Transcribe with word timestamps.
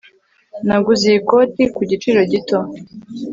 naguze 0.67 1.03
iyi 1.11 1.19
koti 1.27 1.63
ku 1.75 1.81
giciro 1.91 2.19
gito 2.31 2.59